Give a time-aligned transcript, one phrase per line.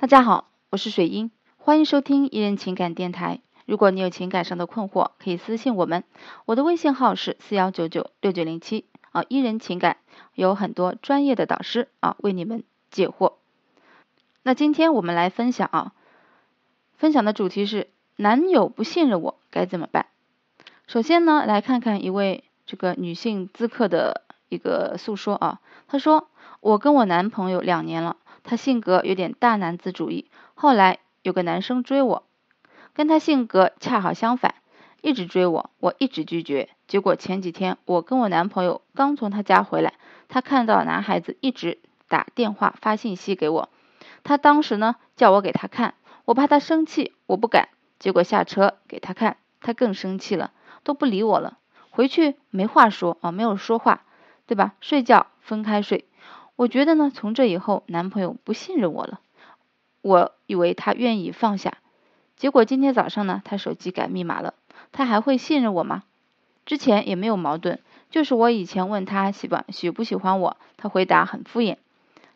[0.00, 3.40] 大家好，我是水英，欢迎收听一人情感电台。
[3.66, 6.04] 如果你有情感上的困惑，可以私信我们，
[6.44, 9.24] 我的微信号是四幺九九六九零七啊。
[9.28, 9.96] 一人情感
[10.34, 13.32] 有很多专业的导师啊，为你们解惑。
[14.44, 15.92] 那今天我们来分享啊，
[16.96, 20.06] 分享的主题是男友不信任我该怎么办？
[20.86, 26.28] 首先呢，来看看一位这个女性咨客的一个诉说啊，她说
[26.60, 28.16] 我跟我男朋友两年了。
[28.48, 32.22] 他性格有点大男子主义，后来有个男生追我，
[32.94, 34.54] 跟他性格恰好相反，
[35.02, 36.70] 一直追我，我一直拒绝。
[36.86, 39.92] 结果前几天我跟我男朋友刚从他家回来，
[40.28, 41.76] 他看到男孩子一直
[42.08, 43.68] 打电话发信息给我，
[44.24, 45.92] 他当时呢叫我给他看，
[46.24, 47.68] 我怕他生气，我不敢。
[47.98, 50.52] 结果下车给他看，他更生气了，
[50.84, 51.58] 都不理我了。
[51.90, 54.04] 回去没话说啊，没有说话，
[54.46, 54.72] 对吧？
[54.80, 56.07] 睡觉分开睡。
[56.58, 59.20] 我觉得呢，从这以后，男朋友不信任我了。
[60.02, 61.78] 我以为他愿意放下，
[62.36, 64.54] 结果今天早上呢，他手机改密码了。
[64.90, 66.02] 他还会信任我吗？
[66.66, 67.78] 之前也没有矛盾，
[68.10, 71.76] 就是我以前问他喜欢喜不喜欢我，他回答很敷衍。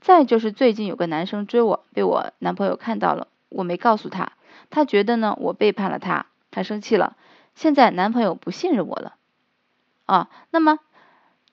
[0.00, 4.34] 再就是最近有个男生追我，被我男朋友看到了，我没告诉他，
[4.70, 7.16] 他觉得呢我背叛了他，他生气了。
[7.56, 9.16] 现在男朋友不信任我了。
[10.06, 10.78] 啊，那么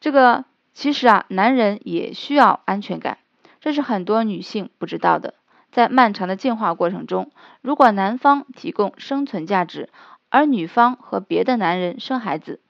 [0.00, 0.44] 这个。
[0.78, 3.18] 其实啊，男人也需要安全感，
[3.60, 5.34] 这是很多女性不知道的。
[5.72, 9.88] 在漫长的进化过程中，如果男方提供生存价值，
[10.28, 12.60] 而女方和别的男人生孩子，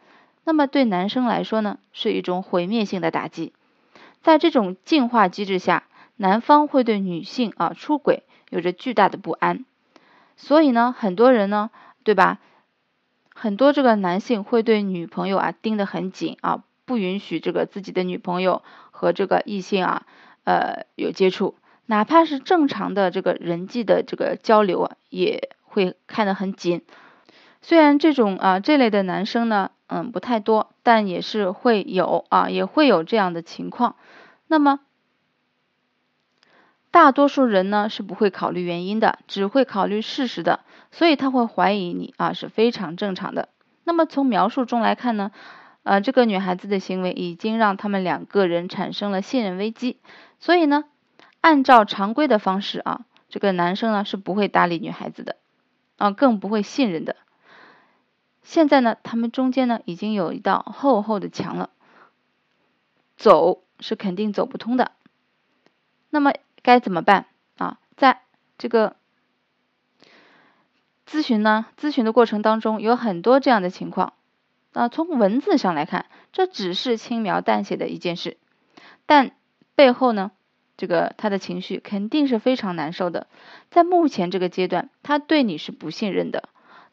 [0.42, 3.52] 那么对男生来说呢，是一种毁灭性的打击。
[4.22, 5.84] 在这种进化机制下，
[6.16, 9.66] 男方会对女性啊出轨有着巨大的不安。
[10.38, 11.68] 所以呢，很多人呢，
[12.04, 12.38] 对吧？
[13.34, 16.64] 很多这个男性会对女朋友啊盯得很紧啊。
[16.88, 20.06] 不允许这个自己的女朋友和这个异性啊，
[20.44, 26.82] 呃，有接触，哪怕是正常的这个人际的这个交流啊，也会看得很紧。
[27.60, 33.96] 虽然这种啊这类的男生呢，嗯，不太多，但也是会有啊，也会有这样的情况。
[34.46, 34.80] 那么，
[36.90, 43.50] 大多数人呢是不会考虑原因的，只会考虑事实的，所以他会怀疑你啊是非常正常的。
[43.84, 45.30] 那么从描述中来看呢？
[45.88, 49.96] 呃，这个女孩子的行为已经让他们两个人产生了信任危机，
[50.38, 50.84] 所以呢，
[51.40, 55.36] 按照常规的方式啊，这个男生呢是不会搭理女孩子的，
[55.96, 57.16] 啊，更不会信任的。
[58.42, 61.70] 现在呢，他们中间呢已经有一道厚厚的墙了，
[63.16, 64.92] 走是肯定走不通的。
[66.10, 67.24] 那么该怎么办
[67.56, 67.78] 啊？
[67.96, 68.20] 在
[68.58, 68.96] 这个
[71.06, 74.12] 咨询呢，咨询的过程当中有很多这样的情况。
[74.78, 78.36] 啊，从文字上来看，这只是轻描淡写的一件事，
[79.06, 79.32] 但
[79.74, 80.30] 背后呢，
[80.76, 83.26] 这个他的情绪肯定是非常难受的。
[83.70, 86.48] 在目前这个阶段，他对你是不信任的。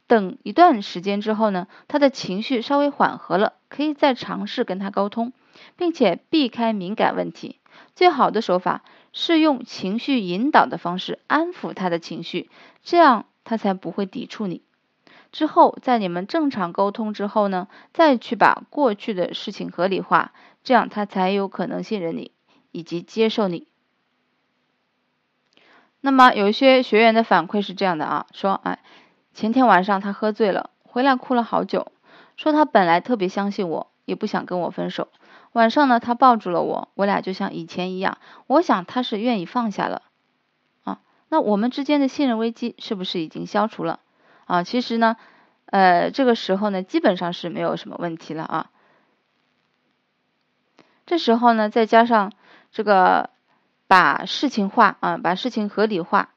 [0.08, 5.32] 等一段时间之后呢，他的情绪稍微缓和了，可以再尝试跟他沟通，
[5.78, 7.60] 并且避开敏感问题。
[7.94, 12.50] 最好的手法是用情绪引导的方式安抚他的情绪，
[12.82, 14.64] 这样他才不会抵触你。
[15.36, 20.32] 之后，在你们正常沟通之后呢，再去把过去的事情合理化，
[20.64, 22.32] 这样他才有可能信任你
[22.72, 23.68] 以及接受你。
[26.00, 28.80] 那么有一些学员的反馈是这样的啊，说哎，
[29.34, 31.92] 前天晚上他喝醉了，回来哭了好久，
[32.38, 35.10] 说他本来特别相信我，也不想跟我分手。
[35.52, 38.20] 晚上呢，他抱住了我，我俩就像以前一样。
[38.48, 40.02] 我想他是愿意放下了
[40.86, 41.02] 啊。
[41.28, 44.00] 那我们之间的信任危机是不是已经消除了？
[44.46, 45.18] 啊，其实呢，
[45.66, 48.72] 呃，这个时候呢，基本上是没有什么问题了啊。
[51.08, 52.32] 这时候呢，再加上
[52.72, 53.32] 这个
[53.88, 56.30] 把事情化啊，把事情合理化，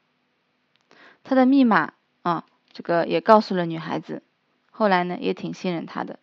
[1.23, 1.93] 他的密码
[2.23, 4.23] 啊，这个也告诉了女孩子，
[4.71, 6.19] 后来呢，也挺信任他的。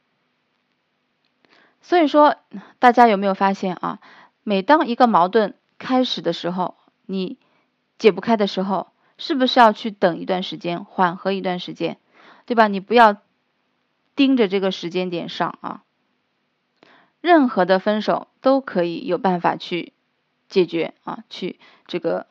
[1.83, 2.37] 所以说，
[2.81, 4.01] 大家有没有发现啊？
[4.43, 6.77] 每当一个矛盾开始的时候，
[7.07, 7.39] 你
[7.99, 8.89] 解不开的时候。
[9.19, 11.99] 是不是要去等一段时间，缓和一段时间，
[12.45, 12.69] 对吧？
[12.69, 13.17] 你不要
[14.15, 15.83] 盯着这个时间点上啊。
[17.21, 19.93] 任何的分手都可以有办法去
[20.49, 22.27] 解决啊，去这个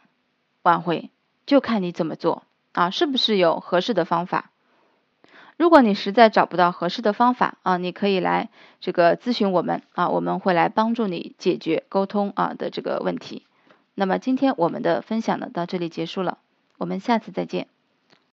[0.62, 1.10] 挽回，
[1.46, 4.52] 就看你怎么做啊，是不是有合适的方法？
[5.58, 8.50] 如果你实在找不到合适的方法啊，你可以来
[8.80, 13.46] 这个咨询我们啊，我们会来帮助你解决沟通啊的这个问题。
[13.96, 16.38] 那么今天我们的分享呢，到这里结束了。
[16.78, 17.75] 我们下次再见。